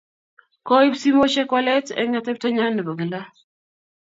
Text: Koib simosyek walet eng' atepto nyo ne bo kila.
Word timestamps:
Koib 0.69 0.93
simosyek 1.01 1.49
walet 1.53 1.87
eng' 2.01 2.17
atepto 2.19 2.47
nyo 2.51 2.63
ne 2.69 2.81
bo 2.87 2.93
kila. 2.99 3.21